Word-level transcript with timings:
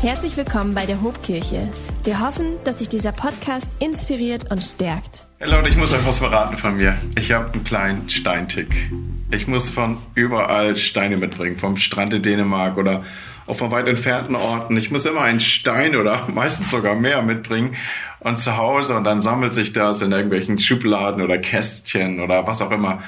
Herzlich 0.00 0.34
willkommen 0.38 0.74
bei 0.74 0.86
der 0.86 1.02
Hobkirche. 1.02 1.68
Wir 2.04 2.20
hoffen, 2.20 2.52
dass 2.64 2.78
sich 2.78 2.88
dieser 2.88 3.12
Podcast 3.12 3.70
inspiriert 3.82 4.50
und 4.50 4.62
stärkt. 4.62 5.26
Hey 5.38 5.50
Leute, 5.50 5.68
ich 5.68 5.76
muss 5.76 5.92
euch 5.92 6.06
was 6.06 6.20
verraten 6.20 6.56
von 6.56 6.78
mir. 6.78 6.96
Ich 7.18 7.32
habe 7.32 7.52
einen 7.52 7.64
kleinen 7.64 8.08
Steintick. 8.08 8.90
Ich 9.30 9.46
muss 9.46 9.68
von 9.68 9.98
überall 10.14 10.78
Steine 10.78 11.18
mitbringen, 11.18 11.58
vom 11.58 11.76
Strand 11.76 12.14
in 12.14 12.22
Dänemark 12.22 12.78
oder 12.78 13.04
auch 13.46 13.56
von 13.56 13.72
weit 13.72 13.88
entfernten 13.88 14.36
Orten. 14.36 14.74
Ich 14.78 14.90
muss 14.90 15.04
immer 15.04 15.20
einen 15.20 15.40
Stein 15.40 15.94
oder 15.94 16.28
meistens 16.34 16.70
sogar 16.70 16.94
mehr 16.94 17.20
mitbringen 17.20 17.76
und 18.20 18.38
zu 18.38 18.56
Hause 18.56 18.96
und 18.96 19.04
dann 19.04 19.20
sammelt 19.20 19.52
sich 19.52 19.74
das 19.74 20.00
in 20.00 20.12
irgendwelchen 20.12 20.58
Schubladen 20.58 21.20
oder 21.20 21.36
Kästchen 21.36 22.20
oder 22.20 22.46
was 22.46 22.62
auch 22.62 22.70
immer. 22.70 23.02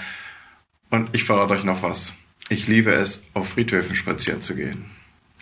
Und 0.91 1.09
ich 1.15 1.25
verrate 1.25 1.55
euch 1.55 1.65
noch 1.65 1.83
was. 1.83 2.13
Ich 2.51 2.69
liebe 2.69 2.93
es, 2.93 3.25
auf 3.33 3.49
Friedhöfen 3.49 3.97
spazieren 3.97 4.43
zu 4.43 4.55
gehen. 4.55 4.85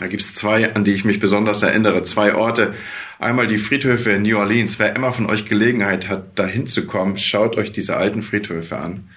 Da 0.01 0.07
gibt's 0.07 0.33
zwei, 0.33 0.75
an 0.75 0.85
die 0.85 0.95
ich 0.95 1.05
mich 1.05 1.21
besonders 1.21 1.63
erinnere. 1.63 2.03
Zwei 2.03 2.35
Orte. 2.35 2.75
Einmal 3.19 3.47
die 3.47 3.59
Friedhöfe 3.59 4.13
in 4.13 4.23
New 4.23 4.39
Orleans. 4.39 4.79
Wer 4.79 4.97
immer 4.97 5.13
von 5.13 5.29
euch 5.29 5.45
Gelegenheit 5.45 6.09
hat, 6.09 6.39
da 6.39 6.47
hinzukommen, 6.47 7.19
schaut 7.19 7.59
euch 7.59 7.71
diese 7.71 7.99
alten 7.99 8.23
Friedhöfe 8.23 8.79
an. 8.79 9.11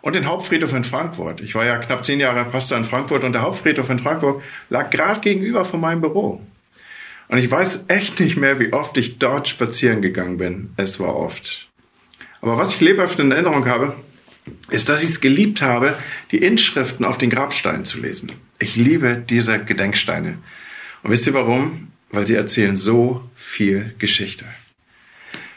Und 0.00 0.16
den 0.16 0.24
Hauptfriedhof 0.24 0.72
in 0.72 0.84
Frankfurt. 0.84 1.42
Ich 1.42 1.54
war 1.54 1.66
ja 1.66 1.76
knapp 1.76 2.02
zehn 2.02 2.18
Jahre 2.18 2.46
Pastor 2.46 2.78
in 2.78 2.84
Frankfurt 2.84 3.24
und 3.24 3.34
der 3.34 3.42
Hauptfriedhof 3.42 3.90
in 3.90 3.98
Frankfurt 3.98 4.42
lag 4.70 4.88
gerade 4.88 5.20
gegenüber 5.20 5.66
von 5.66 5.82
meinem 5.82 6.00
Büro. 6.00 6.40
Und 7.28 7.36
ich 7.36 7.50
weiß 7.50 7.84
echt 7.88 8.18
nicht 8.18 8.38
mehr, 8.38 8.58
wie 8.58 8.72
oft 8.72 8.96
ich 8.96 9.18
dort 9.18 9.48
spazieren 9.48 10.00
gegangen 10.00 10.38
bin. 10.38 10.70
Es 10.78 10.98
war 10.98 11.14
oft. 11.14 11.68
Aber 12.40 12.56
was 12.56 12.72
ich 12.72 12.80
lebhaft 12.80 13.18
in 13.18 13.32
Erinnerung 13.32 13.66
habe, 13.66 13.96
ist, 14.72 14.88
dass 14.88 15.02
ich 15.02 15.10
es 15.10 15.20
geliebt 15.20 15.62
habe, 15.62 15.96
die 16.30 16.38
Inschriften 16.38 17.04
auf 17.04 17.18
den 17.18 17.30
Grabsteinen 17.30 17.84
zu 17.84 18.00
lesen. 18.00 18.32
Ich 18.58 18.76
liebe 18.76 19.22
diese 19.28 19.58
Gedenksteine. 19.58 20.38
Und 21.02 21.10
wisst 21.10 21.26
ihr 21.26 21.34
warum? 21.34 21.88
Weil 22.10 22.26
sie 22.26 22.34
erzählen 22.34 22.76
so 22.76 23.28
viel 23.36 23.94
Geschichte. 23.98 24.44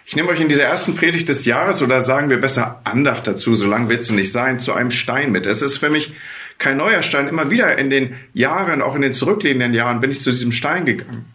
Ich 0.07 0.15
nehme 0.15 0.29
euch 0.29 0.39
in 0.39 0.49
dieser 0.49 0.63
ersten 0.63 0.95
Predigt 0.95 1.29
des 1.29 1.45
Jahres 1.45 1.81
oder 1.81 2.01
sagen 2.01 2.29
wir 2.29 2.39
besser 2.39 2.79
Andacht 2.83 3.25
dazu, 3.25 3.55
so 3.55 3.65
lang 3.65 3.89
wird 3.89 4.03
sie 4.03 4.13
nicht 4.13 4.31
sein, 4.31 4.59
zu 4.59 4.73
einem 4.73 4.91
Stein 4.91 5.31
mit. 5.31 5.47
Es 5.47 5.63
ist 5.63 5.77
für 5.77 5.89
mich 5.89 6.13
kein 6.57 6.77
neuer 6.77 7.01
Stein. 7.01 7.27
Immer 7.27 7.49
wieder 7.49 7.77
in 7.77 7.89
den 7.89 8.15
Jahren, 8.33 8.81
auch 8.81 8.95
in 8.95 9.01
den 9.01 9.13
zurückliegenden 9.13 9.73
Jahren, 9.73 9.99
bin 9.99 10.11
ich 10.11 10.21
zu 10.21 10.31
diesem 10.31 10.51
Stein 10.51 10.85
gegangen. 10.85 11.25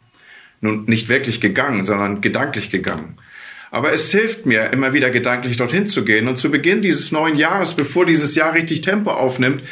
Nun, 0.61 0.84
nicht 0.84 1.08
wirklich 1.08 1.41
gegangen, 1.41 1.84
sondern 1.84 2.20
gedanklich 2.20 2.70
gegangen. 2.70 3.17
Aber 3.73 3.93
es 3.93 4.11
hilft 4.11 4.47
mir, 4.47 4.73
immer 4.73 4.93
wieder 4.93 5.11
gedanklich 5.11 5.57
dorthin 5.57 5.87
zu 5.87 6.05
gehen. 6.05 6.27
Und 6.27 6.37
zu 6.37 6.51
Beginn 6.51 6.83
dieses 6.83 7.13
neuen 7.13 7.37
Jahres, 7.37 7.75
bevor 7.75 8.05
dieses 8.05 8.35
Jahr 8.35 8.53
richtig 8.53 8.81
Tempo 8.81 9.11
aufnimmt, 9.11 9.63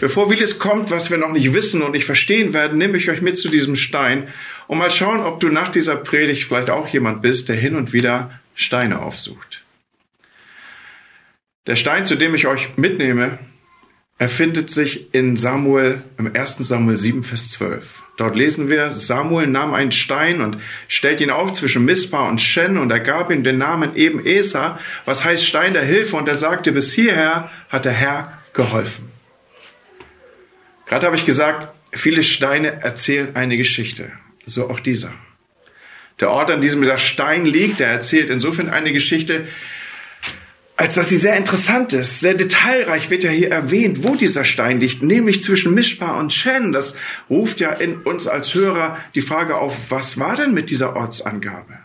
bevor 0.00 0.28
vieles 0.28 0.58
kommt, 0.58 0.90
was 0.90 1.10
wir 1.10 1.18
noch 1.18 1.30
nicht 1.30 1.54
wissen 1.54 1.82
und 1.82 1.92
nicht 1.92 2.04
verstehen 2.04 2.52
werden, 2.52 2.78
nehme 2.78 2.98
ich 2.98 3.08
euch 3.10 3.22
mit 3.22 3.38
zu 3.38 3.48
diesem 3.48 3.76
Stein 3.76 4.28
und 4.66 4.78
mal 4.78 4.90
schauen, 4.90 5.20
ob 5.20 5.38
du 5.40 5.48
nach 5.48 5.68
dieser 5.68 5.96
Predigt 5.96 6.44
vielleicht 6.44 6.70
auch 6.70 6.88
jemand 6.88 7.22
bist, 7.22 7.48
der 7.48 7.56
hin 7.56 7.76
und 7.76 7.92
wieder 7.92 8.40
Steine 8.54 9.02
aufsucht. 9.02 9.62
Der 11.66 11.76
Stein, 11.76 12.06
zu 12.06 12.16
dem 12.16 12.34
ich 12.34 12.46
euch 12.46 12.76
mitnehme, 12.76 13.38
er 14.16 14.28
findet 14.28 14.70
sich 14.70 15.12
in 15.12 15.36
Samuel, 15.36 16.02
im 16.18 16.34
1. 16.34 16.58
Samuel 16.58 16.96
7, 16.96 17.24
Vers 17.24 17.48
12. 17.48 18.04
Dort 18.16 18.36
lesen 18.36 18.70
wir, 18.70 18.92
Samuel 18.92 19.48
nahm 19.48 19.74
einen 19.74 19.90
Stein 19.90 20.40
und 20.40 20.58
stellte 20.86 21.24
ihn 21.24 21.30
auf 21.30 21.52
zwischen 21.52 21.84
Mispa 21.84 22.28
und 22.28 22.40
Shen 22.40 22.78
und 22.78 22.92
er 22.92 23.00
gab 23.00 23.30
ihm 23.30 23.42
den 23.42 23.58
Namen 23.58 23.96
eben 23.96 24.24
Esa, 24.24 24.78
was 25.04 25.24
heißt 25.24 25.44
Stein 25.44 25.72
der 25.72 25.84
Hilfe 25.84 26.14
und 26.14 26.28
er 26.28 26.36
sagte, 26.36 26.70
bis 26.70 26.92
hierher 26.92 27.50
hat 27.68 27.86
der 27.86 27.92
Herr 27.92 28.38
geholfen. 28.52 29.10
Gerade 30.86 31.06
habe 31.06 31.16
ich 31.16 31.26
gesagt, 31.26 31.74
viele 31.90 32.22
Steine 32.22 32.82
erzählen 32.82 33.34
eine 33.34 33.56
Geschichte. 33.56 34.12
So 34.46 34.70
auch 34.70 34.78
dieser. 34.78 35.12
Der 36.20 36.30
Ort, 36.30 36.52
an 36.52 36.60
diesem 36.60 36.82
dieser 36.82 36.98
Stein 36.98 37.44
liegt, 37.44 37.80
der 37.80 37.88
erzählt 37.88 38.30
insofern 38.30 38.68
eine 38.68 38.92
Geschichte, 38.92 39.48
als 40.76 40.94
dass 40.94 41.08
sie 41.08 41.16
sehr 41.16 41.36
interessant 41.36 41.92
ist. 41.92 42.20
Sehr 42.20 42.34
detailreich 42.34 43.10
wird 43.10 43.22
ja 43.22 43.30
hier 43.30 43.50
erwähnt, 43.50 44.02
wo 44.02 44.16
dieser 44.16 44.44
Stein 44.44 44.80
liegt, 44.80 45.02
nämlich 45.02 45.42
zwischen 45.42 45.74
Mischpa 45.74 46.18
und 46.18 46.32
Shen. 46.32 46.72
Das 46.72 46.94
ruft 47.30 47.60
ja 47.60 47.72
in 47.72 47.98
uns 47.98 48.26
als 48.26 48.54
Hörer 48.54 48.98
die 49.14 49.20
Frage 49.20 49.56
auf, 49.56 49.76
was 49.90 50.18
war 50.18 50.36
denn 50.36 50.52
mit 50.52 50.70
dieser 50.70 50.96
Ortsangabe? 50.96 51.78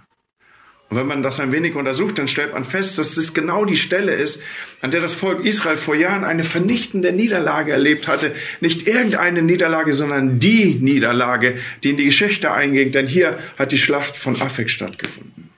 Und 0.90 0.98
wenn 0.98 1.06
man 1.06 1.22
das 1.22 1.40
ein 1.40 1.52
wenig 1.52 1.76
untersucht, 1.76 2.18
dann 2.18 2.28
stellt 2.28 2.54
man 2.54 2.66
fest, 2.66 2.98
dass 2.98 3.14
das 3.14 3.36
genau 3.36 3.64
die 3.64 3.76
Stelle 3.76 4.14
ist, 4.14 4.42
an 4.82 4.90
der 4.90 5.02
das 5.02 5.14
Volk 5.14 5.46
Israel 5.46 5.78
vor 5.78 5.94
Jahren 5.94 6.24
eine 6.24 6.44
vernichtende 6.44 7.12
Niederlage 7.12 7.72
erlebt 7.72 8.08
hatte. 8.08 8.34
Nicht 8.60 8.88
irgendeine 8.88 9.44
Niederlage, 9.44 9.94
sondern 9.94 10.40
die 10.40 10.80
Niederlage, 10.82 11.60
die 11.84 11.92
in 11.92 11.98
die 11.98 12.06
Geschichte 12.06 12.52
einging. 12.52 12.92
Denn 12.92 13.06
hier 13.06 13.38
hat 13.60 13.72
die 13.72 13.78
Schlacht 13.78 14.18
von 14.18 14.42
Afek 14.42 14.72
stattgefunden. 14.72 15.49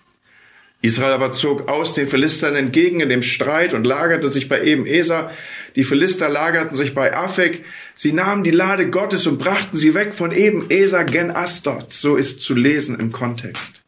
Israel 0.81 1.13
aber 1.13 1.31
zog 1.31 1.67
aus 1.67 1.93
den 1.93 2.07
Philistern 2.07 2.55
entgegen 2.55 3.01
in 3.01 3.09
dem 3.09 3.21
Streit 3.21 3.73
und 3.73 3.85
lagerte 3.85 4.31
sich 4.31 4.49
bei 4.49 4.63
eben 4.63 4.87
Esa. 4.87 5.31
Die 5.75 5.83
Philister 5.83 6.27
lagerten 6.27 6.75
sich 6.75 6.95
bei 6.95 7.15
Afek. 7.15 7.63
Sie 7.93 8.13
nahmen 8.13 8.43
die 8.43 8.51
Lade 8.51 8.89
Gottes 8.89 9.27
und 9.27 9.37
brachten 9.37 9.77
sie 9.77 9.93
weg 9.93 10.15
von 10.15 10.31
eben 10.31 10.69
Esa 10.69 11.03
gen 11.03 11.29
Astot. 11.29 11.91
So 11.91 12.15
ist 12.15 12.41
zu 12.41 12.55
lesen 12.55 12.99
im 12.99 13.11
Kontext. 13.11 13.83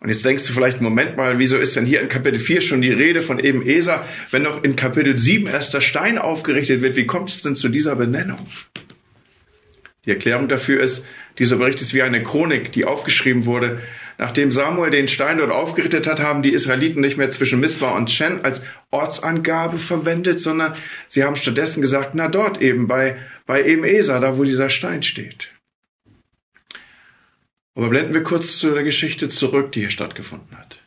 Und 0.00 0.10
jetzt 0.10 0.24
denkst 0.24 0.46
du 0.46 0.52
vielleicht, 0.52 0.80
Moment 0.80 1.16
mal, 1.16 1.38
wieso 1.38 1.56
ist 1.56 1.74
denn 1.74 1.86
hier 1.86 2.00
in 2.00 2.08
Kapitel 2.08 2.38
4 2.38 2.60
schon 2.60 2.82
die 2.82 2.92
Rede 2.92 3.20
von 3.20 3.40
eben 3.40 3.62
Esa, 3.62 4.06
wenn 4.30 4.42
noch 4.42 4.62
in 4.62 4.76
Kapitel 4.76 5.16
7 5.16 5.46
erst 5.46 5.74
der 5.74 5.80
Stein 5.80 6.18
aufgerichtet 6.18 6.82
wird? 6.82 6.96
Wie 6.96 7.06
kommt 7.06 7.30
es 7.30 7.42
denn 7.42 7.56
zu 7.56 7.68
dieser 7.68 7.96
Benennung? 7.96 8.46
Die 10.04 10.10
Erklärung 10.10 10.46
dafür 10.46 10.80
ist, 10.80 11.04
dieser 11.38 11.56
Bericht 11.56 11.80
ist 11.80 11.94
wie 11.94 12.02
eine 12.02 12.22
Chronik, 12.22 12.70
die 12.70 12.84
aufgeschrieben 12.84 13.44
wurde, 13.44 13.80
Nachdem 14.20 14.50
Samuel 14.50 14.90
den 14.90 15.06
Stein 15.06 15.38
dort 15.38 15.52
aufgerichtet 15.52 16.08
hat, 16.08 16.20
haben 16.20 16.42
die 16.42 16.52
Israeliten 16.52 17.00
nicht 17.00 17.16
mehr 17.16 17.30
zwischen 17.30 17.60
Mispa 17.60 17.96
und 17.96 18.06
Chen 18.06 18.44
als 18.44 18.64
Ortsangabe 18.90 19.78
verwendet, 19.78 20.40
sondern 20.40 20.74
sie 21.06 21.22
haben 21.22 21.36
stattdessen 21.36 21.80
gesagt, 21.80 22.16
na 22.16 22.26
dort 22.26 22.60
eben 22.60 22.88
bei, 22.88 23.16
bei 23.46 23.62
eben 23.62 23.84
Esa, 23.84 24.18
da 24.18 24.36
wo 24.36 24.42
dieser 24.42 24.70
Stein 24.70 25.04
steht. 25.04 25.52
Aber 27.76 27.90
blenden 27.90 28.12
wir 28.12 28.24
kurz 28.24 28.58
zu 28.58 28.74
der 28.74 28.82
Geschichte 28.82 29.28
zurück, 29.28 29.70
die 29.70 29.80
hier 29.80 29.90
stattgefunden 29.90 30.58
hat. 30.58 30.82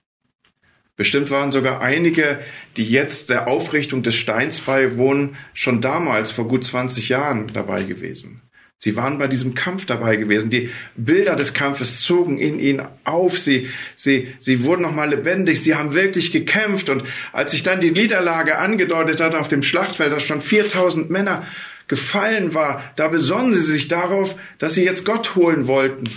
Bestimmt 0.97 1.31
waren 1.31 1.53
sogar 1.53 1.79
einige, 1.79 2.37
die 2.75 2.83
jetzt 2.83 3.29
der 3.29 3.47
Aufrichtung 3.47 4.03
des 4.03 4.15
Steins 4.15 4.59
beiwohnen, 4.59 5.37
schon 5.53 5.79
damals 5.79 6.31
vor 6.31 6.49
gut 6.49 6.65
20 6.65 7.07
Jahren 7.07 7.47
dabei 7.47 7.83
gewesen. 7.83 8.41
Sie 8.83 8.95
waren 8.95 9.19
bei 9.19 9.27
diesem 9.27 9.53
Kampf 9.53 9.85
dabei 9.85 10.15
gewesen. 10.15 10.49
Die 10.49 10.71
Bilder 10.95 11.35
des 11.35 11.53
Kampfes 11.53 12.01
zogen 12.01 12.39
in 12.39 12.57
ihn 12.57 12.81
auf. 13.03 13.37
Sie, 13.37 13.69
sie, 13.93 14.33
sie 14.39 14.63
wurden 14.63 14.81
nochmal 14.81 15.11
lebendig. 15.11 15.61
Sie 15.61 15.75
haben 15.75 15.93
wirklich 15.93 16.31
gekämpft. 16.31 16.89
Und 16.89 17.03
als 17.31 17.51
sich 17.51 17.61
dann 17.61 17.79
die 17.79 17.91
Niederlage 17.91 18.57
angedeutet 18.57 19.21
hat 19.21 19.35
auf 19.35 19.47
dem 19.47 19.61
Schlachtfeld, 19.61 20.11
dass 20.11 20.23
schon 20.23 20.41
4000 20.41 21.11
Männer 21.11 21.45
gefallen 21.87 22.55
war, 22.55 22.83
da 22.95 23.07
besonnen 23.07 23.53
sie 23.53 23.71
sich 23.71 23.87
darauf, 23.87 24.35
dass 24.57 24.73
sie 24.73 24.83
jetzt 24.83 25.05
Gott 25.05 25.35
holen 25.35 25.67
wollten. 25.67 26.09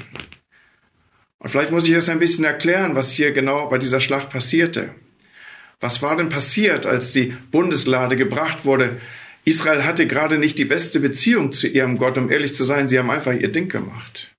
Und 1.41 1.51
vielleicht 1.51 1.71
muss 1.71 1.87
ich 1.87 1.93
es 1.93 2.09
ein 2.09 2.19
bisschen 2.19 2.45
erklären, 2.45 2.95
was 2.95 3.11
hier 3.11 3.33
genau 3.33 3.69
bei 3.69 3.77
dieser 3.77 4.01
Schlacht 4.01 4.31
passierte. 4.31 4.89
Was 5.81 6.01
war 6.01 6.17
denn 6.17 6.31
passiert, 6.31 6.87
als 6.87 7.13
die 7.13 7.37
Bundeslade 7.51 8.17
gebracht 8.17 8.65
wurde? 8.65 9.03
Israel 9.45 9.85
hatte 9.85 10.07
gerade 10.07 10.39
nicht 10.39 10.59
die 10.59 10.65
beste 10.65 11.01
Beziehung 11.01 11.53
zu 11.53 11.67
ihrem 11.67 11.99
Gott, 11.99 12.17
um 12.17 12.31
ehrlich 12.31 12.55
zu 12.55 12.65
sein, 12.65 12.89
sie 12.89 12.99
haben 12.99 13.11
einfach 13.11 13.35
ihr 13.35 13.53
Ding 13.53 13.69
gemacht. 13.69 14.35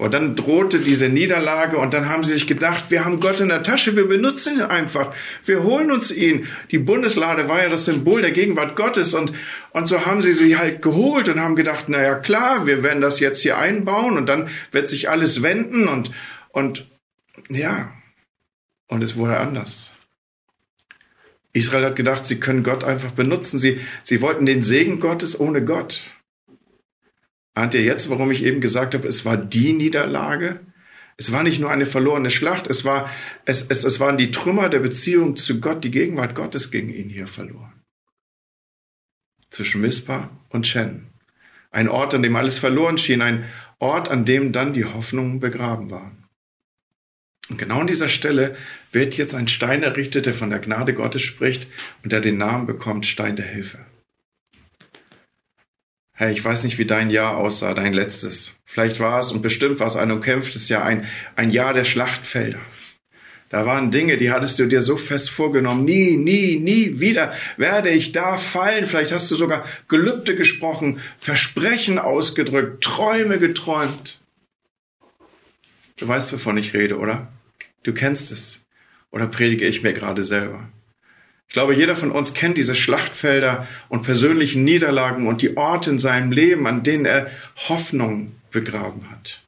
Aber 0.00 0.08
dann 0.08 0.34
drohte 0.34 0.80
diese 0.80 1.10
Niederlage 1.10 1.76
und 1.76 1.92
dann 1.92 2.08
haben 2.08 2.24
sie 2.24 2.32
sich 2.32 2.46
gedacht, 2.46 2.90
wir 2.90 3.04
haben 3.04 3.20
Gott 3.20 3.40
in 3.40 3.50
der 3.50 3.62
Tasche, 3.62 3.96
wir 3.96 4.08
benutzen 4.08 4.56
ihn 4.56 4.62
einfach, 4.62 5.14
wir 5.44 5.62
holen 5.62 5.90
uns 5.90 6.10
ihn. 6.10 6.48
Die 6.70 6.78
Bundeslade 6.78 7.48
war 7.50 7.62
ja 7.62 7.68
das 7.68 7.84
Symbol 7.84 8.22
der 8.22 8.30
Gegenwart 8.30 8.76
Gottes 8.76 9.12
und, 9.12 9.34
und 9.72 9.88
so 9.88 10.06
haben 10.06 10.22
sie 10.22 10.32
sie 10.32 10.56
halt 10.56 10.80
geholt 10.80 11.28
und 11.28 11.38
haben 11.40 11.54
gedacht, 11.54 11.84
na 11.88 12.02
ja 12.02 12.14
klar, 12.14 12.66
wir 12.66 12.82
werden 12.82 13.02
das 13.02 13.20
jetzt 13.20 13.42
hier 13.42 13.58
einbauen 13.58 14.16
und 14.16 14.26
dann 14.26 14.48
wird 14.72 14.88
sich 14.88 15.10
alles 15.10 15.42
wenden 15.42 15.86
und, 15.86 16.10
und 16.48 16.86
ja, 17.50 17.92
und 18.88 19.04
es 19.04 19.16
wurde 19.16 19.38
anders. 19.38 19.92
Israel 21.52 21.84
hat 21.84 21.96
gedacht, 21.96 22.26
sie 22.26 22.38
können 22.38 22.62
Gott 22.62 22.84
einfach 22.84 23.10
benutzen. 23.10 23.58
Sie, 23.58 23.80
sie 24.02 24.20
wollten 24.20 24.46
den 24.46 24.62
Segen 24.62 25.00
Gottes 25.00 25.38
ohne 25.38 25.64
Gott. 25.64 26.00
Ahnt 27.54 27.74
ihr 27.74 27.82
jetzt, 27.82 28.08
warum 28.08 28.30
ich 28.30 28.44
eben 28.44 28.60
gesagt 28.60 28.94
habe, 28.94 29.08
es 29.08 29.24
war 29.24 29.36
die 29.36 29.72
Niederlage? 29.72 30.60
Es 31.16 31.32
war 31.32 31.42
nicht 31.42 31.60
nur 31.60 31.70
eine 31.70 31.84
verlorene 31.84 32.30
Schlacht, 32.30 32.66
es, 32.66 32.84
war, 32.84 33.10
es, 33.44 33.66
es, 33.68 33.84
es 33.84 34.00
waren 34.00 34.16
die 34.16 34.30
Trümmer 34.30 34.70
der 34.70 34.78
Beziehung 34.78 35.36
zu 35.36 35.60
Gott, 35.60 35.84
die 35.84 35.90
Gegenwart 35.90 36.34
Gottes 36.34 36.70
ging 36.70 36.88
ihnen 36.88 37.10
hier 37.10 37.26
verloren. 37.26 37.82
Zwischen 39.50 39.82
Mispa 39.82 40.30
und 40.48 40.66
Shen. 40.66 41.08
Ein 41.70 41.88
Ort, 41.88 42.14
an 42.14 42.22
dem 42.22 42.36
alles 42.36 42.56
verloren 42.56 42.96
schien, 42.96 43.20
ein 43.20 43.44
Ort, 43.78 44.08
an 44.08 44.24
dem 44.24 44.52
dann 44.52 44.72
die 44.72 44.86
Hoffnungen 44.86 45.40
begraben 45.40 45.90
waren. 45.90 46.19
Und 47.50 47.58
genau 47.58 47.80
an 47.80 47.88
dieser 47.88 48.08
Stelle 48.08 48.56
wird 48.92 49.16
jetzt 49.16 49.34
ein 49.34 49.48
Stein 49.48 49.82
errichtet, 49.82 50.26
der 50.26 50.34
von 50.34 50.50
der 50.50 50.60
Gnade 50.60 50.94
Gottes 50.94 51.22
spricht 51.22 51.66
und 52.04 52.12
der 52.12 52.20
den 52.20 52.38
Namen 52.38 52.66
bekommt 52.66 53.06
Stein 53.06 53.34
der 53.34 53.44
Hilfe. 53.44 53.78
Hey, 56.14 56.32
ich 56.32 56.44
weiß 56.44 56.64
nicht, 56.64 56.78
wie 56.78 56.84
dein 56.84 57.10
Jahr 57.10 57.36
aussah, 57.36 57.74
dein 57.74 57.92
letztes. 57.92 58.56
Vielleicht 58.66 59.00
war 59.00 59.18
es 59.18 59.32
und 59.32 59.42
bestimmt 59.42 59.80
war 59.80 59.88
es 59.88 59.96
ein 59.96 60.12
umkämpftes 60.12 60.68
Jahr, 60.68 60.84
ein, 60.84 61.06
ein 61.34 61.50
Jahr 61.50 61.74
der 61.74 61.84
Schlachtfelder. 61.84 62.60
Da 63.48 63.66
waren 63.66 63.90
Dinge, 63.90 64.16
die 64.16 64.30
hattest 64.30 64.60
du 64.60 64.66
dir 64.66 64.80
so 64.80 64.96
fest 64.96 65.28
vorgenommen. 65.28 65.84
Nie, 65.84 66.16
nie, 66.16 66.60
nie 66.60 67.00
wieder 67.00 67.32
werde 67.56 67.90
ich 67.90 68.12
da 68.12 68.36
fallen. 68.36 68.86
Vielleicht 68.86 69.10
hast 69.10 69.28
du 69.28 69.34
sogar 69.34 69.64
Gelübde 69.88 70.36
gesprochen, 70.36 71.00
Versprechen 71.18 71.98
ausgedrückt, 71.98 72.84
Träume 72.84 73.38
geträumt. 73.38 74.20
Du 75.96 76.06
weißt, 76.06 76.32
wovon 76.32 76.58
ich 76.58 76.74
rede, 76.74 76.98
oder? 76.98 77.26
Du 77.82 77.92
kennst 77.92 78.32
es. 78.32 78.66
Oder 79.10 79.26
predige 79.26 79.66
ich 79.66 79.82
mir 79.82 79.92
gerade 79.92 80.22
selber? 80.22 80.68
Ich 81.48 81.54
glaube, 81.54 81.74
jeder 81.74 81.96
von 81.96 82.12
uns 82.12 82.32
kennt 82.32 82.56
diese 82.58 82.76
Schlachtfelder 82.76 83.66
und 83.88 84.02
persönlichen 84.02 84.62
Niederlagen 84.62 85.26
und 85.26 85.42
die 85.42 85.56
Orte 85.56 85.90
in 85.90 85.98
seinem 85.98 86.30
Leben, 86.30 86.66
an 86.68 86.84
denen 86.84 87.06
er 87.06 87.28
Hoffnung 87.68 88.36
begraben 88.52 89.10
hat. 89.10 89.42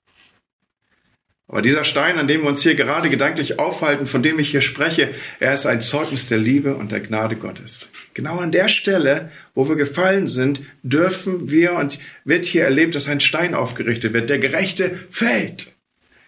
Aber 1.46 1.60
dieser 1.60 1.84
Stein, 1.84 2.18
an 2.18 2.26
dem 2.26 2.42
wir 2.42 2.48
uns 2.48 2.62
hier 2.62 2.74
gerade 2.74 3.10
gedanklich 3.10 3.58
aufhalten, 3.58 4.06
von 4.06 4.22
dem 4.22 4.38
ich 4.38 4.50
hier 4.50 4.62
spreche, 4.62 5.14
er 5.38 5.52
ist 5.52 5.66
ein 5.66 5.82
Zeugnis 5.82 6.26
der 6.26 6.38
Liebe 6.38 6.74
und 6.74 6.92
der 6.92 7.00
Gnade 7.00 7.36
Gottes. 7.36 7.90
Genau 8.14 8.38
an 8.38 8.52
der 8.52 8.68
Stelle, 8.68 9.30
wo 9.54 9.68
wir 9.68 9.76
gefallen 9.76 10.26
sind, 10.26 10.62
dürfen 10.82 11.50
wir 11.50 11.74
und 11.74 11.98
wird 12.24 12.46
hier 12.46 12.64
erlebt, 12.64 12.94
dass 12.94 13.06
ein 13.06 13.20
Stein 13.20 13.54
aufgerichtet 13.54 14.14
wird. 14.14 14.30
Der 14.30 14.38
Gerechte 14.38 14.98
fällt. 15.10 15.71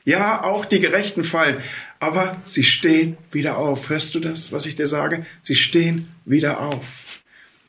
Ja, 0.04 0.42
auch 0.42 0.66
die 0.66 0.80
Gerechten 0.80 1.24
fallen, 1.24 1.62
aber 1.98 2.36
sie 2.44 2.62
stehen 2.62 3.16
wieder 3.32 3.56
auf. 3.56 3.88
Hörst 3.88 4.14
du 4.14 4.20
das, 4.20 4.52
was 4.52 4.66
ich 4.66 4.74
dir 4.74 4.86
sage? 4.86 5.24
Sie 5.42 5.54
stehen 5.54 6.08
wieder 6.26 6.60
auf. 6.60 6.84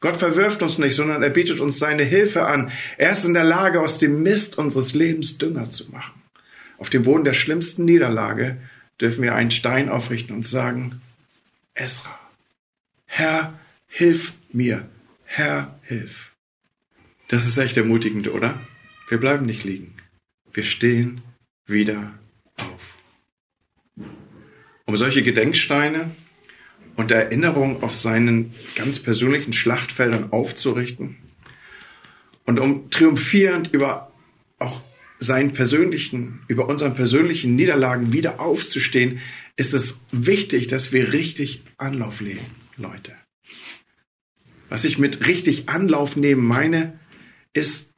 Gott 0.02 0.18
verwirft 0.18 0.62
uns 0.62 0.78
nicht, 0.78 0.96
sondern 0.96 1.24
er 1.24 1.30
bietet 1.30 1.62
uns 1.62 1.80
seine 1.80 2.04
Hilfe 2.04 2.46
an. 2.46 2.72
Er 2.98 3.12
ist 3.12 3.24
in 3.24 3.34
der 3.34 3.46
Lage, 3.46 3.80
aus 3.80 3.98
dem 3.98 4.22
Mist 4.22 4.58
unseres 4.58 4.94
Lebens 4.94 5.38
Dünger 5.38 5.70
zu 5.70 5.90
machen. 5.92 6.22
Auf 6.78 6.90
dem 6.90 7.04
Boden 7.04 7.24
der 7.24 7.34
schlimmsten 7.34 7.86
Niederlage 7.86 8.58
dürfen 9.00 9.24
wir 9.24 9.34
einen 9.34 9.52
Stein 9.52 9.90
aufrichten 9.90 10.36
und 10.36 10.46
sagen, 10.46 11.02
Esra, 11.74 12.20
Herr, 13.06 13.58
hilf 13.88 14.34
mir, 14.52 14.88
Herr, 15.24 15.80
hilf. 15.84 16.34
Das 17.30 17.48
ist 17.48 17.58
echt 17.58 17.78
ermutigend, 17.78 18.28
oder? 18.28 18.60
Wir 19.08 19.20
bleiben 19.20 19.46
nicht 19.46 19.64
liegen. 19.64 19.94
Wir 20.54 20.64
stehen 20.64 21.22
wieder 21.66 22.14
um 24.86 24.96
solche 24.98 25.24
Gedenksteine 25.24 26.12
und 26.96 27.12
Erinnerung 27.12 27.84
auf 27.84 27.96
seinen 27.96 28.54
ganz 28.76 29.00
persönlichen 29.00 29.54
Schlachtfeldern 29.54 30.32
aufzurichten 30.32 31.18
und 32.46 32.60
um 32.60 32.90
triumphierend 32.90 33.74
über 33.74 34.12
auch 34.60 34.82
seinen 35.20 35.54
persönlichen, 35.54 36.42
über 36.48 36.70
unseren 36.70 36.96
persönlichen 36.96 37.56
Niederlagen 37.56 38.14
wieder 38.14 38.40
aufzustehen, 38.40 39.20
ist 39.56 39.74
es 39.74 40.02
wichtig, 40.12 40.68
dass 40.68 40.92
wir 40.92 41.14
richtig 41.14 41.64
Anlauf 41.78 42.22
nehmen, 42.22 42.46
Leute. 42.78 43.14
Was 44.70 44.84
ich 44.84 44.98
mit 44.98 45.26
richtig 45.26 45.70
Anlauf 45.70 46.16
nehmen 46.16 46.46
meine, 46.46 47.00
ist, 47.54 47.92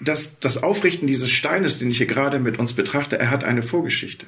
dass 0.00 0.38
das 0.40 0.62
Aufrichten 0.62 1.06
dieses 1.06 1.30
Steines, 1.30 1.78
den 1.78 1.90
ich 1.90 1.98
hier 1.98 2.06
gerade 2.06 2.38
mit 2.38 2.58
uns 2.58 2.72
betrachte, 2.72 3.18
er 3.18 3.30
hat 3.30 3.44
eine 3.44 3.62
Vorgeschichte. 3.62 4.26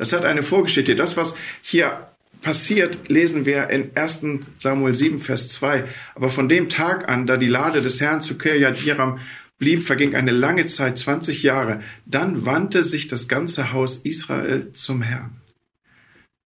Das 0.00 0.14
hat 0.14 0.24
eine 0.24 0.42
Vorgeschichte. 0.42 0.96
Das, 0.96 1.18
was 1.18 1.34
hier 1.60 2.08
passiert, 2.40 3.10
lesen 3.10 3.44
wir 3.44 3.68
in 3.68 3.94
1 3.94 4.24
Samuel 4.56 4.94
7, 4.94 5.20
Vers 5.20 5.48
2. 5.48 5.84
Aber 6.14 6.30
von 6.30 6.48
dem 6.48 6.70
Tag 6.70 7.10
an, 7.10 7.26
da 7.26 7.36
die 7.36 7.48
Lade 7.48 7.82
des 7.82 8.00
Herrn 8.00 8.22
zu 8.22 8.38
Kirjat 8.38 8.82
Iram 8.82 9.18
blieb, 9.58 9.82
verging 9.82 10.14
eine 10.14 10.30
lange 10.30 10.64
Zeit, 10.64 10.96
20 10.96 11.42
Jahre. 11.42 11.82
Dann 12.06 12.46
wandte 12.46 12.82
sich 12.82 13.08
das 13.08 13.28
ganze 13.28 13.74
Haus 13.74 13.96
Israel 13.96 14.72
zum 14.72 15.02
Herrn. 15.02 15.42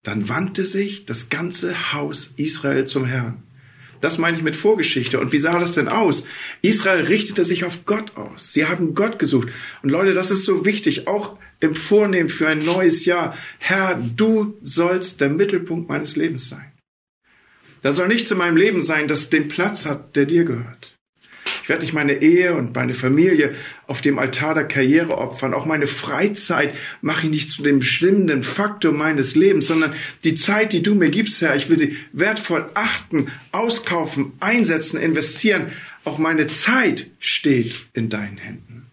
Dann 0.02 0.30
wandte 0.30 0.64
sich 0.64 1.04
das 1.04 1.28
ganze 1.28 1.92
Haus 1.92 2.30
Israel 2.38 2.86
zum 2.86 3.04
Herrn. 3.04 3.42
Das 4.02 4.18
meine 4.18 4.36
ich 4.36 4.42
mit 4.42 4.56
Vorgeschichte. 4.56 5.20
Und 5.20 5.32
wie 5.32 5.38
sah 5.38 5.60
das 5.60 5.72
denn 5.72 5.86
aus? 5.86 6.24
Israel 6.60 7.04
richtete 7.04 7.44
sich 7.44 7.64
auf 7.64 7.86
Gott 7.86 8.16
aus. 8.16 8.52
Sie 8.52 8.66
haben 8.66 8.94
Gott 8.94 9.20
gesucht. 9.20 9.48
Und 9.82 9.90
Leute, 9.90 10.12
das 10.12 10.32
ist 10.32 10.44
so 10.44 10.64
wichtig, 10.64 11.06
auch 11.06 11.38
im 11.60 11.76
Vornehmen 11.76 12.28
für 12.28 12.48
ein 12.48 12.64
neues 12.64 13.04
Jahr. 13.04 13.38
Herr, 13.60 13.94
du 13.94 14.58
sollst 14.60 15.20
der 15.20 15.30
Mittelpunkt 15.30 15.88
meines 15.88 16.16
Lebens 16.16 16.48
sein. 16.48 16.72
Da 17.82 17.92
soll 17.92 18.08
nichts 18.08 18.28
in 18.32 18.38
meinem 18.38 18.56
Leben 18.56 18.82
sein, 18.82 19.06
das 19.06 19.30
den 19.30 19.46
Platz 19.46 19.86
hat, 19.86 20.16
der 20.16 20.26
dir 20.26 20.42
gehört. 20.42 20.91
Ich 21.72 21.74
werde 21.74 21.86
nicht 21.86 21.94
meine 21.94 22.20
Ehe 22.20 22.54
und 22.54 22.74
meine 22.74 22.92
Familie 22.92 23.54
auf 23.86 24.02
dem 24.02 24.18
Altar 24.18 24.52
der 24.52 24.68
Karriere 24.68 25.16
opfern. 25.16 25.54
Auch 25.54 25.64
meine 25.64 25.86
Freizeit 25.86 26.74
mache 27.00 27.24
ich 27.24 27.32
nicht 27.32 27.48
zu 27.48 27.62
dem 27.62 27.78
bestimmenden 27.78 28.42
Faktor 28.42 28.92
meines 28.92 29.34
Lebens, 29.34 29.68
sondern 29.68 29.94
die 30.22 30.34
Zeit, 30.34 30.74
die 30.74 30.82
du 30.82 30.94
mir 30.94 31.08
gibst, 31.08 31.40
Herr, 31.40 31.56
ich 31.56 31.70
will 31.70 31.78
sie 31.78 31.96
wertvoll 32.12 32.70
achten, 32.74 33.28
auskaufen, 33.52 34.34
einsetzen, 34.38 35.00
investieren. 35.00 35.72
Auch 36.04 36.18
meine 36.18 36.46
Zeit 36.46 37.08
steht 37.18 37.86
in 37.94 38.10
deinen 38.10 38.36
Händen. 38.36 38.90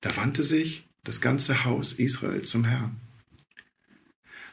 Da 0.00 0.16
wandte 0.16 0.42
sich 0.42 0.88
das 1.04 1.20
ganze 1.20 1.66
Haus 1.66 1.92
Israel 1.92 2.40
zum 2.40 2.64
Herrn. 2.64 2.96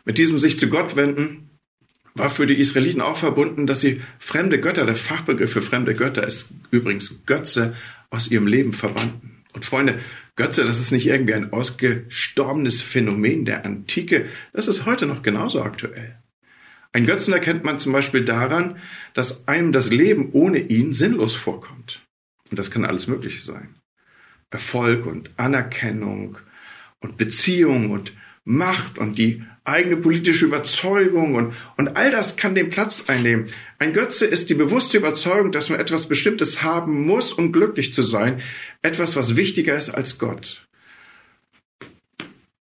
Mit 0.03 0.17
diesem 0.17 0.37
sich 0.37 0.59
zu 0.59 0.67
Gott 0.67 0.97
wenden 0.97 1.46
war 2.17 2.29
für 2.29 2.45
die 2.45 2.59
Israeliten 2.59 3.01
auch 3.01 3.17
verbunden, 3.17 3.67
dass 3.67 3.81
sie 3.81 4.01
fremde 4.19 4.59
Götter, 4.59 4.85
der 4.85 4.95
Fachbegriff 4.95 5.51
für 5.51 5.61
fremde 5.61 5.95
Götter 5.95 6.25
ist 6.25 6.49
übrigens 6.71 7.21
Götze, 7.25 7.75
aus 8.09 8.27
ihrem 8.29 8.47
Leben 8.47 8.73
verbannten. 8.73 9.43
Und 9.53 9.65
Freunde, 9.65 9.99
Götze, 10.35 10.63
das 10.63 10.79
ist 10.79 10.91
nicht 10.91 11.07
irgendwie 11.07 11.33
ein 11.33 11.51
ausgestorbenes 11.51 12.79
Phänomen 12.79 13.45
der 13.45 13.65
Antike, 13.65 14.27
das 14.53 14.67
ist 14.67 14.85
heute 14.85 15.05
noch 15.05 15.23
genauso 15.23 15.61
aktuell. 15.61 16.17
Ein 16.93 17.05
Götzen 17.05 17.33
erkennt 17.33 17.63
man 17.63 17.79
zum 17.79 17.91
Beispiel 17.91 18.23
daran, 18.23 18.77
dass 19.13 19.47
einem 19.47 19.71
das 19.71 19.91
Leben 19.91 20.29
ohne 20.31 20.59
ihn 20.59 20.93
sinnlos 20.93 21.35
vorkommt. 21.35 22.01
Und 22.49 22.57
das 22.57 22.71
kann 22.71 22.85
alles 22.85 23.07
Mögliche 23.07 23.43
sein. 23.43 23.75
Erfolg 24.49 25.05
und 25.05 25.31
Anerkennung 25.37 26.37
und 26.99 27.17
Beziehung 27.17 27.91
und 27.91 28.13
Macht 28.45 28.97
und 28.97 29.17
die 29.17 29.43
eigene 29.67 29.97
politische 29.97 30.45
Überzeugung 30.45 31.35
und, 31.35 31.53
und 31.75 31.97
all 31.97 32.09
das 32.09 32.37
kann 32.37 32.55
den 32.55 32.69
Platz 32.69 33.03
einnehmen. 33.07 33.49
Ein 33.79 33.93
Götze 33.93 34.25
ist 34.25 34.49
die 34.49 34.53
bewusste 34.53 34.97
Überzeugung, 34.97 35.51
dass 35.51 35.69
man 35.69 35.79
etwas 35.79 36.07
Bestimmtes 36.07 36.63
haben 36.63 37.05
muss, 37.05 37.33
um 37.33 37.51
glücklich 37.51 37.93
zu 37.93 38.01
sein. 38.01 38.41
Etwas, 38.81 39.15
was 39.15 39.35
wichtiger 39.35 39.75
ist 39.75 39.89
als 39.89 40.17
Gott. 40.17 40.67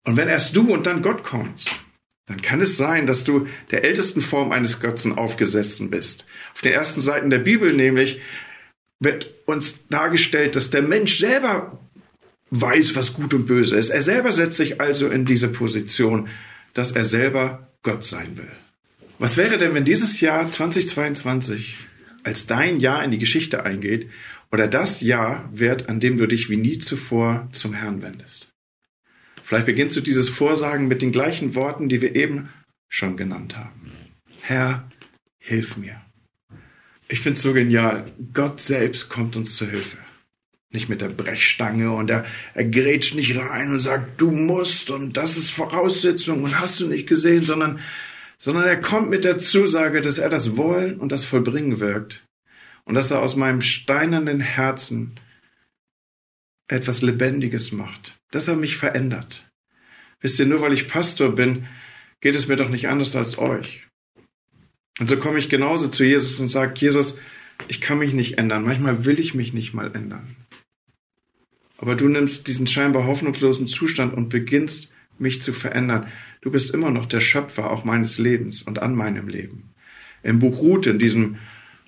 Und 0.05 0.17
wenn 0.17 0.29
erst 0.29 0.55
du 0.55 0.73
und 0.73 0.85
dann 0.85 1.01
Gott 1.01 1.23
kommst, 1.23 1.69
dann 2.25 2.41
kann 2.41 2.61
es 2.61 2.77
sein, 2.77 3.05
dass 3.05 3.25
du 3.25 3.47
der 3.71 3.83
ältesten 3.83 4.21
Form 4.21 4.51
eines 4.51 4.79
Götzen 4.79 5.17
aufgesessen 5.17 5.89
bist. 5.89 6.25
Auf 6.53 6.61
den 6.61 6.71
ersten 6.71 7.01
Seiten 7.01 7.29
der 7.29 7.39
Bibel 7.39 7.73
nämlich 7.73 8.21
wird 8.99 9.29
uns 9.45 9.87
dargestellt, 9.89 10.55
dass 10.55 10.69
der 10.69 10.81
Mensch 10.81 11.19
selber 11.19 11.79
weiß, 12.51 12.95
was 12.95 13.13
gut 13.13 13.33
und 13.33 13.45
böse 13.45 13.75
ist. 13.75 13.89
Er 13.89 14.01
selber 14.01 14.31
setzt 14.31 14.55
sich 14.57 14.79
also 14.79 15.09
in 15.09 15.25
diese 15.25 15.49
Position, 15.49 16.29
dass 16.73 16.91
er 16.91 17.03
selber 17.03 17.71
Gott 17.83 18.03
sein 18.03 18.37
will. 18.37 18.51
Was 19.19 19.37
wäre 19.37 19.57
denn, 19.57 19.73
wenn 19.73 19.85
dieses 19.85 20.19
Jahr 20.21 20.49
2022 20.49 21.77
als 22.23 22.47
dein 22.47 22.79
Jahr 22.79 23.03
in 23.03 23.11
die 23.11 23.19
Geschichte 23.19 23.63
eingeht 23.63 24.09
oder 24.51 24.67
das 24.67 25.01
Jahr 25.01 25.49
wird, 25.53 25.89
an 25.89 25.99
dem 25.99 26.17
du 26.17 26.27
dich 26.27 26.49
wie 26.49 26.57
nie 26.57 26.79
zuvor 26.79 27.47
zum 27.51 27.73
Herrn 27.73 28.01
wendest? 28.01 28.49
Vielleicht 29.43 29.65
beginnst 29.65 29.95
du 29.97 30.01
dieses 30.01 30.29
Vorsagen 30.29 30.87
mit 30.87 31.01
den 31.01 31.11
gleichen 31.11 31.53
Worten, 31.55 31.89
die 31.89 32.01
wir 32.01 32.15
eben 32.15 32.49
schon 32.87 33.17
genannt 33.17 33.57
haben. 33.57 33.91
Herr, 34.41 34.89
hilf 35.37 35.77
mir. 35.77 36.01
Ich 37.07 37.19
finde 37.19 37.37
es 37.37 37.41
so 37.43 37.53
genial. 37.53 38.11
Gott 38.33 38.61
selbst 38.61 39.09
kommt 39.09 39.35
uns 39.35 39.55
zur 39.55 39.69
Hilfe. 39.69 39.97
Nicht 40.73 40.89
mit 40.89 41.01
der 41.01 41.09
Brechstange 41.09 41.91
und 41.91 42.09
er, 42.09 42.25
er 42.53 42.65
grätscht 42.65 43.15
nicht 43.15 43.37
rein 43.37 43.69
und 43.69 43.79
sagt, 43.79 44.19
du 44.19 44.31
musst 44.31 44.89
und 44.89 45.15
das 45.15 45.37
ist 45.37 45.51
Voraussetzung 45.51 46.43
und 46.43 46.59
hast 46.59 46.79
du 46.79 46.87
nicht 46.87 47.07
gesehen, 47.07 47.45
sondern, 47.45 47.79
sondern 48.37 48.65
er 48.65 48.81
kommt 48.81 49.09
mit 49.09 49.23
der 49.23 49.37
Zusage, 49.37 50.01
dass 50.01 50.17
er 50.17 50.29
das 50.29 50.57
Wollen 50.57 50.99
und 50.99 51.11
das 51.11 51.23
Vollbringen 51.23 51.79
wirkt 51.79 52.25
und 52.85 52.95
dass 52.95 53.11
er 53.11 53.21
aus 53.21 53.35
meinem 53.35 53.61
steinernen 53.61 54.41
Herzen 54.41 55.19
etwas 56.67 57.01
Lebendiges 57.01 57.71
macht, 57.71 58.17
dass 58.31 58.47
er 58.47 58.55
mich 58.55 58.75
verändert. 58.75 59.49
Wisst 60.21 60.39
ihr, 60.39 60.45
nur 60.45 60.61
weil 60.61 60.73
ich 60.73 60.87
Pastor 60.87 61.35
bin, 61.35 61.67
geht 62.21 62.35
es 62.35 62.47
mir 62.47 62.55
doch 62.55 62.69
nicht 62.69 62.87
anders 62.87 63.15
als 63.15 63.37
euch. 63.37 63.87
Und 64.99 65.09
so 65.09 65.17
komme 65.17 65.39
ich 65.39 65.49
genauso 65.49 65.87
zu 65.87 66.03
Jesus 66.03 66.39
und 66.39 66.47
sage, 66.47 66.73
Jesus, 66.77 67.19
ich 67.67 67.81
kann 67.81 67.99
mich 67.99 68.13
nicht 68.13 68.37
ändern. 68.37 68.63
Manchmal 68.63 69.05
will 69.05 69.19
ich 69.19 69.33
mich 69.33 69.53
nicht 69.53 69.73
mal 69.73 69.93
ändern. 69.93 70.35
Aber 71.77 71.95
du 71.95 72.07
nimmst 72.07 72.47
diesen 72.47 72.67
scheinbar 72.67 73.05
hoffnungslosen 73.07 73.67
Zustand 73.67 74.13
und 74.13 74.29
beginnst 74.29 74.91
mich 75.17 75.41
zu 75.41 75.53
verändern. 75.53 76.07
Du 76.41 76.51
bist 76.51 76.71
immer 76.71 76.91
noch 76.91 77.05
der 77.05 77.19
Schöpfer 77.19 77.71
auch 77.71 77.83
meines 77.83 78.17
Lebens 78.17 78.61
und 78.61 78.79
an 78.81 78.95
meinem 78.95 79.27
Leben. 79.27 79.73
Im 80.23 80.39
Buch 80.39 80.59
Ruth, 80.59 80.87
in 80.87 80.99
diesem 80.99 81.37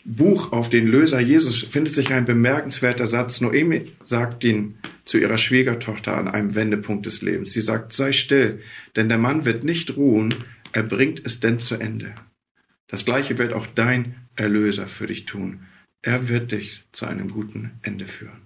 Buch 0.03 0.51
auf 0.51 0.69
den 0.69 0.85
Löser 0.85 1.19
Jesus 1.19 1.63
findet 1.63 1.93
sich 1.93 2.13
ein 2.13 2.25
bemerkenswerter 2.25 3.07
Satz. 3.07 3.41
Noemi 3.41 3.91
sagt 4.03 4.43
ihn 4.43 4.77
zu 5.03 5.17
ihrer 5.17 5.39
Schwiegertochter 5.39 6.15
an 6.15 6.27
einem 6.27 6.53
Wendepunkt 6.53 7.05
des 7.07 7.21
Lebens. 7.21 7.51
Sie 7.51 7.61
sagt, 7.61 7.91
sei 7.91 8.11
still, 8.11 8.61
denn 8.95 9.09
der 9.09 9.17
Mann 9.17 9.45
wird 9.45 9.63
nicht 9.63 9.97
ruhen, 9.97 10.35
er 10.73 10.83
bringt 10.83 11.25
es 11.25 11.39
denn 11.39 11.57
zu 11.57 11.75
Ende. 11.75 12.13
Das 12.87 13.03
gleiche 13.03 13.37
wird 13.39 13.53
auch 13.53 13.65
dein 13.65 14.15
Erlöser 14.35 14.87
für 14.87 15.07
dich 15.07 15.25
tun. 15.25 15.61
Er 16.03 16.29
wird 16.29 16.51
dich 16.51 16.83
zu 16.91 17.07
einem 17.07 17.29
guten 17.31 17.71
Ende 17.81 18.05
führen. 18.07 18.44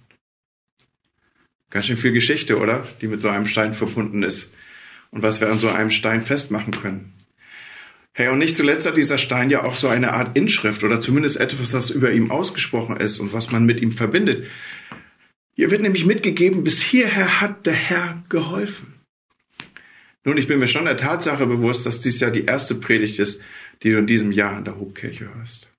Ganz 1.70 1.86
schön 1.86 1.96
viel 1.96 2.12
Geschichte, 2.12 2.58
oder? 2.58 2.86
Die 3.00 3.06
mit 3.06 3.20
so 3.20 3.28
einem 3.28 3.46
Stein 3.46 3.74
verbunden 3.74 4.22
ist. 4.22 4.52
Und 5.12 5.22
was 5.22 5.40
wir 5.40 5.50
an 5.50 5.58
so 5.58 5.68
einem 5.68 5.90
Stein 5.90 6.20
festmachen 6.20 6.72
können. 6.72 7.12
Hey, 8.12 8.28
und 8.28 8.38
nicht 8.38 8.56
zuletzt 8.56 8.86
hat 8.86 8.96
dieser 8.96 9.18
Stein 9.18 9.50
ja 9.50 9.62
auch 9.62 9.76
so 9.76 9.86
eine 9.86 10.12
Art 10.12 10.36
Inschrift 10.36 10.82
oder 10.82 11.00
zumindest 11.00 11.38
etwas, 11.38 11.70
das 11.70 11.90
über 11.90 12.10
ihm 12.10 12.30
ausgesprochen 12.30 12.96
ist 12.96 13.20
und 13.20 13.32
was 13.32 13.52
man 13.52 13.64
mit 13.64 13.80
ihm 13.80 13.92
verbindet. 13.92 14.46
Hier 15.54 15.70
wird 15.70 15.82
nämlich 15.82 16.06
mitgegeben, 16.06 16.64
bis 16.64 16.82
hierher 16.82 17.40
hat 17.40 17.66
der 17.66 17.74
Herr 17.74 18.22
geholfen. 18.28 18.94
Nun, 20.24 20.36
ich 20.36 20.48
bin 20.48 20.58
mir 20.58 20.68
schon 20.68 20.84
der 20.84 20.96
Tatsache 20.96 21.46
bewusst, 21.46 21.86
dass 21.86 22.00
dies 22.00 22.20
ja 22.20 22.30
die 22.30 22.44
erste 22.44 22.74
Predigt 22.74 23.18
ist, 23.20 23.42
die 23.82 23.90
du 23.90 23.98
in 23.98 24.06
diesem 24.06 24.32
Jahr 24.32 24.58
in 24.58 24.64
der 24.64 24.78
Hobkirche 24.78 25.32
hörst. 25.34 25.72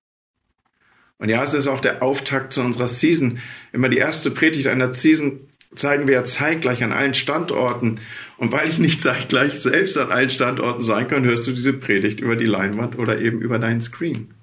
Und 1.18 1.30
ja, 1.30 1.44
es 1.44 1.54
ist 1.54 1.68
auch 1.68 1.82
der 1.82 2.02
Auftakt 2.02 2.54
zu 2.54 2.62
unserer 2.62 2.88
Season. 2.88 3.40
Immer 3.74 3.90
die 3.90 3.98
erste 3.98 4.32
Predigt 4.32 4.68
einer 4.68 4.94
Season 4.94 5.51
zeigen 5.76 6.08
wir 6.08 6.16
ja 6.16 6.24
zeitgleich 6.24 6.84
an 6.84 6.92
allen 6.92 7.14
Standorten. 7.14 8.00
Und 8.38 8.52
weil 8.52 8.70
ich 8.70 8.80
nicht 8.80 9.02
zeitgleich 9.02 9.60
selbst 9.60 9.98
an 9.98 10.12
allen 10.12 10.30
Standorten 10.30 10.82
sein 10.82 11.08
kann, 11.08 11.26
hörst 11.26 11.48
du 11.48 11.52
diese 11.52 11.74
Predigt 11.74 12.20
über 12.20 12.36
die 12.36 12.46
Leinwand 12.46 12.98
oder 12.98 13.20
eben 13.20 13.42
über 13.42 13.60
deinen 13.60 13.82
Screen. 13.82 14.34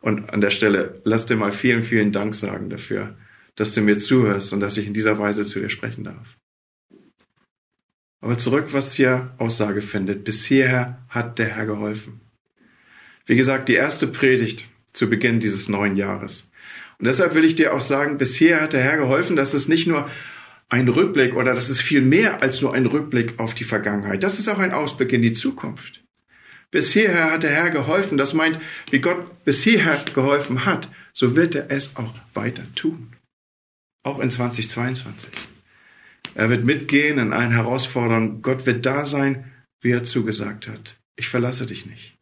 Und 0.00 0.30
an 0.32 0.40
der 0.40 0.50
Stelle 0.50 1.00
lass 1.04 1.26
dir 1.26 1.36
mal 1.36 1.52
vielen, 1.52 1.82
vielen 1.82 2.12
Dank 2.12 2.34
sagen 2.34 2.70
dafür, 2.70 3.16
dass 3.54 3.72
du 3.72 3.80
mir 3.80 3.98
zuhörst 3.98 4.52
und 4.52 4.60
dass 4.60 4.76
ich 4.76 4.86
in 4.86 4.94
dieser 4.94 5.18
Weise 5.18 5.44
zu 5.44 5.60
dir 5.60 5.68
sprechen 5.68 6.04
darf. 6.04 6.36
Aber 8.20 8.38
zurück, 8.38 8.68
was 8.72 8.94
hier 8.94 9.34
Aussage 9.38 9.82
findet. 9.82 10.24
Bis 10.24 10.44
hierher 10.44 11.04
hat 11.08 11.38
der 11.38 11.46
Herr 11.46 11.66
geholfen. 11.66 12.20
Wie 13.26 13.36
gesagt, 13.36 13.68
die 13.68 13.74
erste 13.74 14.06
Predigt 14.06 14.66
zu 14.92 15.08
Beginn 15.08 15.40
dieses 15.40 15.68
neuen 15.68 15.96
Jahres. 15.96 16.50
Und 16.98 17.06
deshalb 17.06 17.34
will 17.34 17.44
ich 17.44 17.56
dir 17.56 17.74
auch 17.74 17.80
sagen, 17.80 18.18
bisher 18.18 18.60
hat 18.60 18.72
der 18.72 18.82
Herr 18.82 18.96
geholfen, 18.96 19.34
dass 19.34 19.54
es 19.54 19.66
nicht 19.66 19.86
nur 19.86 20.08
ein 20.72 20.88
Rückblick 20.88 21.36
oder 21.36 21.54
das 21.54 21.68
ist 21.68 21.82
viel 21.82 22.00
mehr 22.00 22.42
als 22.42 22.62
nur 22.62 22.72
ein 22.72 22.86
Rückblick 22.86 23.38
auf 23.38 23.54
die 23.54 23.64
Vergangenheit. 23.64 24.22
Das 24.22 24.38
ist 24.38 24.48
auch 24.48 24.58
ein 24.58 24.72
Ausblick 24.72 25.12
in 25.12 25.20
die 25.20 25.34
Zukunft. 25.34 26.02
Bis 26.70 26.90
hierher 26.94 27.30
hat 27.30 27.42
der 27.42 27.50
Herr 27.50 27.68
geholfen. 27.68 28.16
Das 28.16 28.32
meint, 28.32 28.58
wie 28.90 29.00
Gott 29.00 29.44
bis 29.44 29.62
hierher 29.62 30.02
geholfen 30.14 30.64
hat, 30.64 30.88
so 31.12 31.36
wird 31.36 31.54
er 31.54 31.70
es 31.70 31.96
auch 31.96 32.14
weiter 32.32 32.64
tun. 32.74 33.12
Auch 34.02 34.18
in 34.18 34.30
2022. 34.30 35.30
Er 36.34 36.48
wird 36.48 36.64
mitgehen 36.64 37.18
in 37.18 37.34
allen 37.34 37.52
Herausforderungen. 37.52 38.40
Gott 38.40 38.64
wird 38.64 38.86
da 38.86 39.04
sein, 39.04 39.52
wie 39.82 39.90
er 39.90 40.04
zugesagt 40.04 40.68
hat. 40.68 40.96
Ich 41.16 41.28
verlasse 41.28 41.66
dich 41.66 41.84
nicht. 41.84 42.16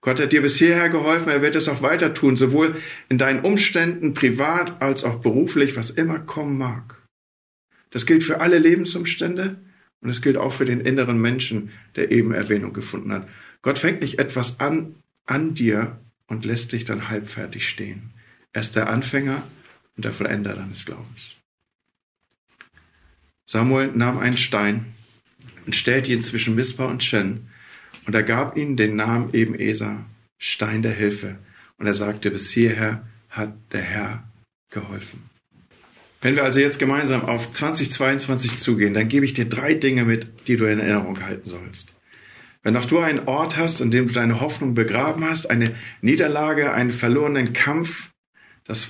Gott 0.00 0.18
hat 0.18 0.32
dir 0.32 0.42
bis 0.42 0.56
hierher 0.56 0.88
geholfen, 0.88 1.30
er 1.30 1.42
wird 1.42 1.54
es 1.54 1.68
auch 1.68 1.82
weiter 1.82 2.14
tun, 2.14 2.34
sowohl 2.34 2.76
in 3.08 3.18
deinen 3.18 3.40
Umständen, 3.40 4.12
privat 4.12 4.82
als 4.82 5.04
auch 5.04 5.20
beruflich, 5.20 5.76
was 5.76 5.90
immer 5.90 6.18
kommen 6.18 6.58
mag. 6.58 6.95
Das 7.96 8.04
gilt 8.04 8.22
für 8.22 8.42
alle 8.42 8.58
Lebensumstände 8.58 9.56
und 10.02 10.10
es 10.10 10.20
gilt 10.20 10.36
auch 10.36 10.52
für 10.52 10.66
den 10.66 10.82
inneren 10.82 11.18
Menschen, 11.18 11.70
der 11.94 12.10
eben 12.10 12.34
Erwähnung 12.34 12.74
gefunden 12.74 13.10
hat. 13.10 13.26
Gott 13.62 13.78
fängt 13.78 14.02
nicht 14.02 14.18
etwas 14.18 14.60
an 14.60 14.96
an 15.24 15.54
dir 15.54 15.98
und 16.26 16.44
lässt 16.44 16.72
dich 16.72 16.84
dann 16.84 17.08
halbfertig 17.08 17.66
stehen. 17.66 18.12
Er 18.52 18.60
ist 18.60 18.76
der 18.76 18.90
Anfänger 18.90 19.42
und 19.96 20.04
der 20.04 20.12
Vollender 20.12 20.52
deines 20.52 20.84
Glaubens. 20.84 21.36
Samuel 23.46 23.92
nahm 23.94 24.18
einen 24.18 24.36
Stein 24.36 24.92
und 25.64 25.74
stellte 25.74 26.12
ihn 26.12 26.20
zwischen 26.20 26.54
Mispa 26.54 26.84
und 26.84 27.02
Shen 27.02 27.48
und 28.06 28.14
er 28.14 28.24
gab 28.24 28.58
ihnen 28.58 28.76
den 28.76 28.94
Namen 28.96 29.32
eben 29.32 29.54
Esa, 29.54 30.04
Stein 30.36 30.82
der 30.82 30.92
Hilfe. 30.92 31.38
Und 31.78 31.86
er 31.86 31.94
sagte, 31.94 32.30
bis 32.30 32.50
hierher 32.50 33.08
hat 33.30 33.54
der 33.72 33.80
Herr 33.80 34.30
geholfen. 34.68 35.30
Wenn 36.26 36.34
wir 36.34 36.42
also 36.42 36.58
jetzt 36.58 36.80
gemeinsam 36.80 37.24
auf 37.24 37.52
2022 37.52 38.56
zugehen, 38.56 38.94
dann 38.94 39.06
gebe 39.06 39.24
ich 39.24 39.32
dir 39.32 39.44
drei 39.44 39.74
Dinge 39.74 40.04
mit, 40.04 40.26
die 40.48 40.56
du 40.56 40.64
in 40.64 40.80
Erinnerung 40.80 41.22
halten 41.22 41.48
sollst. 41.48 41.94
Wenn 42.64 42.76
auch 42.76 42.84
du 42.84 42.98
einen 42.98 43.28
Ort 43.28 43.56
hast, 43.56 43.80
in 43.80 43.92
dem 43.92 44.08
du 44.08 44.12
deine 44.12 44.40
Hoffnung 44.40 44.74
begraben 44.74 45.24
hast, 45.24 45.48
eine 45.48 45.76
Niederlage, 46.00 46.72
einen 46.72 46.90
verlorenen 46.90 47.52
Kampf, 47.52 48.10
dass, 48.64 48.88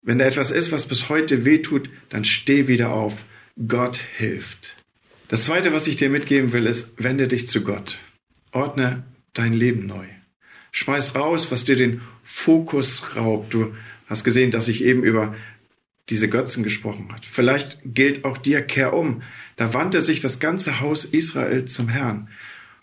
wenn 0.00 0.18
da 0.18 0.24
etwas 0.24 0.50
ist, 0.50 0.72
was 0.72 0.86
bis 0.86 1.10
heute 1.10 1.44
wehtut, 1.44 1.90
dann 2.08 2.24
steh 2.24 2.66
wieder 2.66 2.94
auf. 2.94 3.26
Gott 3.68 4.00
hilft. 4.16 4.78
Das 5.28 5.44
zweite, 5.44 5.74
was 5.74 5.86
ich 5.86 5.96
dir 5.96 6.08
mitgeben 6.08 6.54
will, 6.54 6.64
ist, 6.64 6.94
wende 6.96 7.28
dich 7.28 7.46
zu 7.46 7.62
Gott. 7.62 7.98
Ordne 8.52 9.04
dein 9.34 9.52
Leben 9.52 9.86
neu. 9.86 10.06
Schmeiß 10.72 11.14
raus, 11.14 11.48
was 11.50 11.64
dir 11.64 11.76
den 11.76 12.00
Fokus 12.22 13.16
raubt. 13.16 13.52
Du 13.52 13.74
hast 14.06 14.24
gesehen, 14.24 14.50
dass 14.50 14.66
ich 14.66 14.82
eben 14.82 15.04
über 15.04 15.34
diese 16.10 16.28
Götzen 16.28 16.62
gesprochen 16.62 17.12
hat. 17.12 17.24
Vielleicht 17.24 17.80
gilt 17.84 18.24
auch 18.24 18.36
dir, 18.36 18.62
kehr 18.62 18.94
um. 18.94 19.22
Da 19.56 19.72
wandte 19.72 20.02
sich 20.02 20.20
das 20.20 20.40
ganze 20.40 20.80
Haus 20.80 21.04
Israel 21.04 21.64
zum 21.64 21.88
Herrn. 21.88 22.28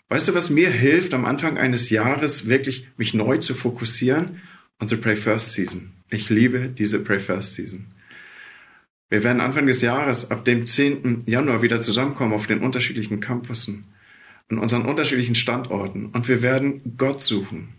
Weißt 0.08 0.26
du, 0.28 0.34
was 0.34 0.48
mir 0.48 0.70
hilft, 0.70 1.12
am 1.12 1.26
Anfang 1.26 1.58
eines 1.58 1.90
Jahres 1.90 2.48
wirklich 2.48 2.88
mich 2.96 3.12
neu 3.12 3.36
zu 3.38 3.54
fokussieren? 3.54 4.40
Unsere 4.78 5.00
Pray 5.00 5.16
First 5.16 5.52
Season. 5.52 5.92
Ich 6.10 6.30
liebe 6.30 6.68
diese 6.68 6.98
Pray 7.00 7.18
First 7.18 7.54
Season. 7.54 7.86
Wir 9.10 9.24
werden 9.24 9.40
Anfang 9.40 9.66
des 9.66 9.82
Jahres, 9.82 10.30
ab 10.30 10.44
dem 10.44 10.64
10. 10.64 11.24
Januar, 11.26 11.62
wieder 11.62 11.80
zusammenkommen 11.80 12.32
auf 12.32 12.46
den 12.46 12.60
unterschiedlichen 12.60 13.20
Campussen, 13.20 13.84
an 14.48 14.58
unseren 14.58 14.86
unterschiedlichen 14.86 15.34
Standorten 15.34 16.06
und 16.06 16.28
wir 16.28 16.42
werden 16.42 16.96
Gott 16.96 17.20
suchen. 17.20 17.74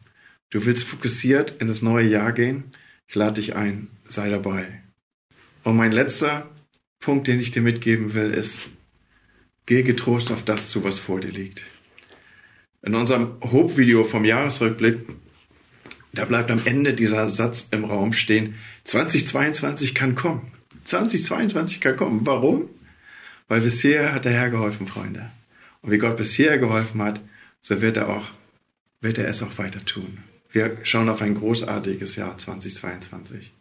Du 0.49 0.65
willst 0.65 0.83
fokussiert 0.83 1.55
in 1.59 1.67
das 1.67 1.81
neue 1.81 2.07
Jahr 2.07 2.33
gehen? 2.33 2.65
Ich 3.07 3.15
lade 3.15 3.39
dich 3.41 3.55
ein, 3.55 3.89
sei 4.07 4.29
dabei. 4.29 4.81
Und 5.63 5.75
mein 5.75 5.91
letzter 5.91 6.49
Punkt, 6.99 7.27
den 7.27 7.39
ich 7.39 7.51
dir 7.51 7.61
mitgeben 7.61 8.13
will, 8.13 8.31
ist, 8.31 8.59
geh 9.65 9.83
getrost 9.83 10.31
auf 10.31 10.43
das 10.43 10.67
zu, 10.67 10.83
was 10.83 10.99
vor 10.99 11.19
dir 11.19 11.31
liegt. 11.31 11.63
In 12.81 12.95
unserem 12.95 13.37
Hope-Video 13.41 14.03
vom 14.03 14.25
Jahresrückblick, 14.25 15.05
da 16.13 16.25
bleibt 16.25 16.49
am 16.49 16.61
Ende 16.65 16.93
dieser 16.93 17.29
Satz 17.29 17.67
im 17.71 17.83
Raum 17.83 18.13
stehen, 18.13 18.55
2022 18.85 19.93
kann 19.93 20.15
kommen. 20.15 20.51
2022 20.85 21.81
kann 21.81 21.97
kommen. 21.97 22.25
Warum? 22.25 22.69
Weil 23.47 23.61
bisher 23.61 24.13
hat 24.13 24.25
der 24.25 24.31
Herr 24.31 24.49
geholfen, 24.49 24.87
Freunde. 24.87 25.29
Und 25.81 25.91
wie 25.91 25.97
Gott 25.97 26.17
bisher 26.17 26.57
geholfen 26.57 27.01
hat, 27.01 27.21
so 27.61 27.81
wird 27.81 27.97
er 27.97 28.09
auch, 28.09 28.31
wird 29.01 29.17
er 29.17 29.27
es 29.27 29.43
auch 29.43 29.57
weiter 29.57 29.83
tun. 29.85 30.19
Wir 30.51 30.77
schauen 30.83 31.09
auf 31.09 31.21
ein 31.21 31.35
großartiges 31.35 32.15
Jahr 32.15 32.37
2022. 32.37 33.51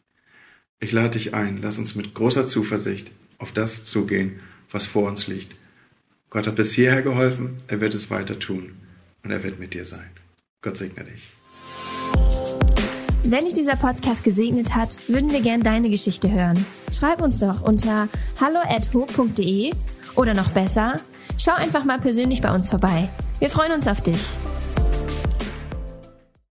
Ich 0.81 0.93
lade 0.93 1.11
dich 1.11 1.35
ein, 1.35 1.59
lass 1.61 1.79
uns 1.79 1.97
mit 1.97 2.15
großer 2.15 2.47
Zuversicht 2.47 3.11
auf 3.39 3.51
das 3.51 3.85
zugehen, 3.85 4.39
was 4.71 4.87
vor 4.87 5.09
uns 5.09 5.27
liegt. 5.27 5.57
Gott 6.31 6.47
hat 6.47 6.55
bis 6.55 6.73
hierher 6.73 7.03
geholfen, 7.03 7.57
er 7.67 7.81
wird 7.81 7.95
es 7.95 8.11
weiter 8.11 8.39
tun 8.39 8.77
und 9.25 9.33
er 9.33 9.43
wird 9.43 9.59
mit 9.59 9.75
dir 9.75 9.85
sein. 9.85 10.09
Gott 10.63 10.77
segne 10.77 11.05
dich. 11.05 11.33
Wenn 13.25 13.45
dich 13.45 13.55
dieser 13.55 13.75
Podcast 13.75 14.23
gesegnet 14.23 14.77
hat, 14.77 15.09
würden 15.09 15.33
wir 15.33 15.41
gern 15.41 15.63
deine 15.63 15.91
Geschichte 15.91 16.31
hören. 16.31 16.65
Schreib 16.93 17.21
uns 17.23 17.41
doch 17.41 17.63
unter 17.63 18.09
hallo@ho.de 18.41 19.73
oder 20.15 20.35
noch 20.35 20.51
besser, 20.51 21.01
schau 21.39 21.55
einfach 21.55 21.85
mal 21.85 21.99
persönlich 21.99 22.41
bei 22.41 22.55
uns 22.55 22.71
vorbei. 22.71 23.09
Wir 23.41 23.51
freuen 23.51 23.73
uns 23.73 23.89
auf 23.89 24.01
dich. 24.01 24.21